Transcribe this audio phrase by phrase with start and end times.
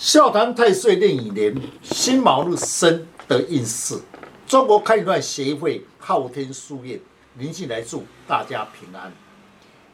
[0.00, 4.00] 笑谈太岁令一年辛卯日生的运势。
[4.46, 6.98] 中国开断协会昊天书院
[7.36, 9.12] 林静来祝大家平安。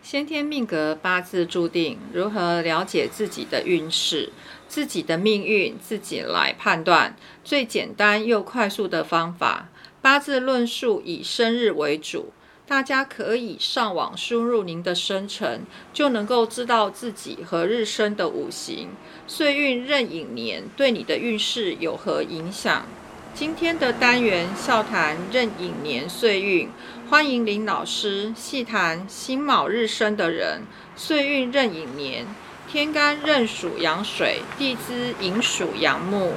[0.05, 4.31] 先天命格八字注定，如何了解自己的运势、
[4.69, 7.17] 自己的命运，自己来判断。
[7.43, 9.71] 最简单又快速的方法，
[10.01, 12.33] 八字论述以生日为主。
[12.69, 15.61] 大家可以上网输入您的生辰，
[15.93, 18.89] 就能够知道自己何日生的五行、
[19.29, 22.85] 岁运、壬寅年对你的运势有何影响。
[23.33, 26.69] 今天的单元笑谈壬寅年岁运，
[27.09, 30.63] 欢迎林老师细谈辛卯日生的人，
[30.97, 32.27] 岁运壬寅年，
[32.69, 36.33] 天干壬属阳水，地支寅属阳木。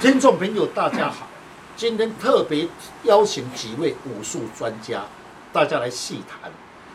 [0.00, 1.28] 听众朋友，大家好。
[1.74, 2.68] 今天特别
[3.04, 5.04] 邀请几位武术专家，
[5.52, 6.50] 大家来细谈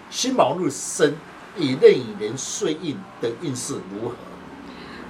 [0.10, 1.14] 辛卯日生
[1.56, 4.16] 以壬寅年岁运的运势如何？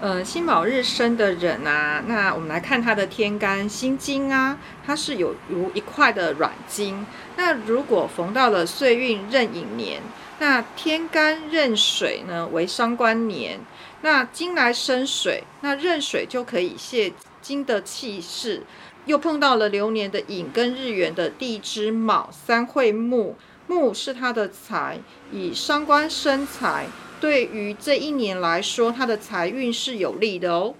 [0.01, 7.05] 呃，辛卯日生的人啊，那我们来看他的天干辛金啊，它是有如一块的软金。
[7.37, 10.01] 那如果逢到了岁运壬寅年，
[10.39, 13.61] 那天干壬水呢为伤官年，
[14.01, 18.63] 那金来生水，那壬水就可以泄金的气势。
[19.07, 24.99] 又碰到了流年的寅跟日元的地支卯三会木，木是他的财，
[25.31, 26.87] 以伤官生财，
[27.21, 30.75] 对于这一年来说，他的财运是有利的哦。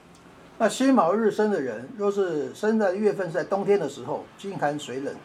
[0.57, 5.15] 那辛卯日生的人，若是生在月份在冬天的时候，金寒水冷，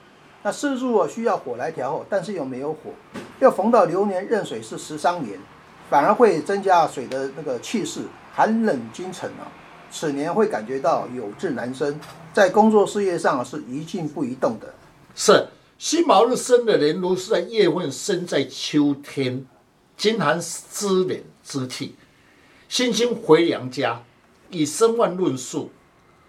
[0.45, 2.93] 那四柱啊需要火来调候，但是又没有火，
[3.41, 5.41] 又逢到流年壬水是食伤年，
[5.91, 9.51] 反而会增加水的那个气势，寒冷金沉啊。
[9.93, 12.01] 此年会感觉到有志难伸，
[12.33, 14.75] 在工作事业上是宜静不宜动的。
[15.15, 15.47] 是
[15.79, 19.45] 辛卯日生的人，如是在月份生在秋天，
[19.97, 21.95] 金寒湿冷之气，
[22.69, 24.03] 辛辛回娘家，
[24.49, 25.71] 以身万论述，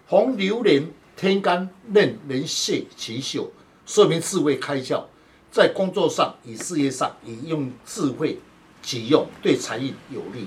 [0.06, 3.50] 红流年天干任人泄其秀，
[3.86, 5.04] 说明智慧开窍，
[5.50, 8.38] 在工作上与事业上以用智慧
[8.82, 10.46] 己用，对财运有利。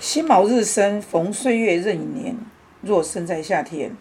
[0.00, 2.34] 辛卯日生，逢岁月壬寅年。
[2.80, 3.94] 若生在夏天，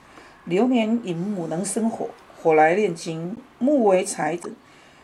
[0.46, 2.08] 流年寅木能生火，
[2.42, 4.54] 火来炼金，木为财子。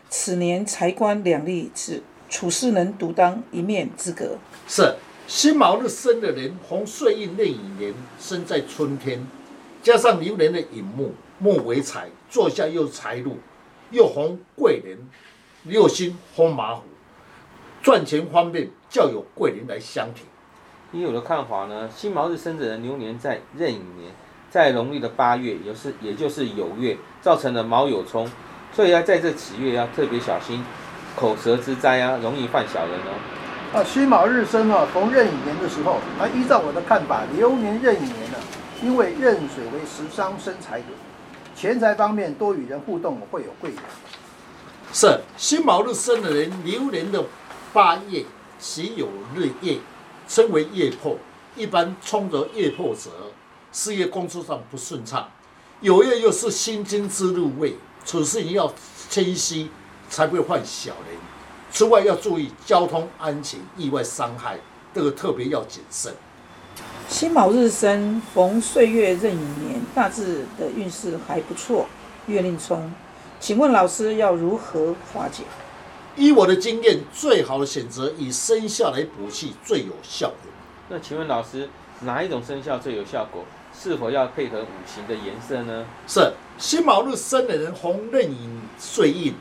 [0.08, 4.38] 此年财官两立志，处事能独当一面之格。
[4.66, 4.96] 是
[5.26, 9.26] 辛卯日生的人，逢岁运壬寅年，生在春天，
[9.82, 13.36] 加上流年的寅木，木为财，坐下又财路，
[13.90, 14.96] 又逢贵人，
[15.64, 16.84] 六星逢马虎，
[17.82, 20.24] 赚钱方面较有贵人来相挺。
[20.92, 21.90] 你有的看法呢？
[21.94, 24.12] 辛卯日生的人流年在壬寅年，
[24.48, 28.30] 在农历的八月，也是也就是酉月，造成了卯酉冲，
[28.72, 30.64] 所以要在这几月要特别小心
[31.16, 33.78] 口舌之灾啊，容易犯小人哦。
[33.78, 38.38] 啊，辛卯日生啊，逢壬寅年的时候，啊，依照我的看法，流年壬寅年呢，
[38.80, 40.86] 因为壬水为食伤生财格，
[41.56, 43.78] 钱财方面多与人互动，会有贵人。
[44.92, 47.24] 是辛卯日生的人，流年的
[47.72, 48.24] 八月，
[48.60, 49.78] 喜有日夜。
[50.28, 51.16] 称为业破，
[51.56, 53.10] 一般冲着业破者，
[53.72, 55.28] 事业工作上不顺畅。
[55.80, 58.72] 有月又是心金之入位，处事你要
[59.08, 59.70] 清晰，
[60.08, 61.18] 才不会犯小人。
[61.70, 64.58] 此外要注意交通安全、意外伤害，
[64.94, 66.14] 这个特别要谨慎。
[67.08, 71.86] 辛卯日生，逢岁月壬寅年，大致的运势还不错。
[72.26, 72.92] 月令冲，
[73.38, 75.44] 请问老师要如何化解？
[76.16, 80.50] 依我的经验，最好的选择以生肖来补气最有效果。
[80.88, 81.68] 那请问老师，
[82.00, 83.44] 哪一种生肖最有效果？
[83.78, 85.84] 是否要配合五行的颜色呢？
[86.08, 89.34] 是辛卯日生的人，红刃寅岁印，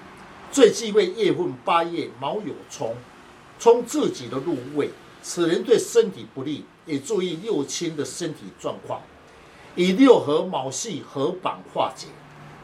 [0.51, 2.93] 最忌讳夜混八月卯酉冲，
[3.57, 4.89] 冲自己的入位，
[5.21, 9.01] 此人对身体不利，也注意六亲的身体状况。
[9.75, 12.07] 以六合卯系合板化解，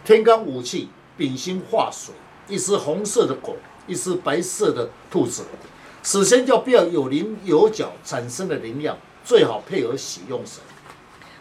[0.04, 2.14] 天干五气丙辛化水，
[2.52, 3.58] 一只红色的狗。
[3.88, 5.44] 一只白色的兔子，
[6.04, 8.96] 首先就不要有棱有角产生的灵量，
[9.26, 10.62] 最好配合喜用神。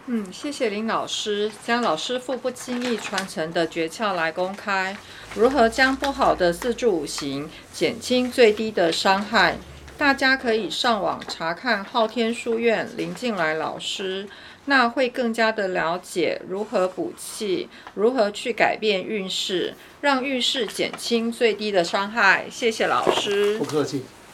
[0.07, 4.97] 嗯，谢谢林老师将老师傅不轻易传承的诀窍来公开，
[5.35, 9.59] 如何将不好的四柱五行减轻最低的伤害？
[9.99, 14.27] 大家可以上网查看昊天书院林静来老师。
[14.67, 22.47] 那会更加的了解如何补气，如何去改变运势，让运势减轻最低的伤害。
[22.51, 24.05] 谢谢老师，不客气。